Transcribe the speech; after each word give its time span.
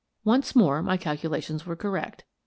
Once 0.23 0.55
more 0.55 0.81
my 0.81 0.97
calculations 0.97 1.63
were 1.67 1.75
correct. 1.75 2.25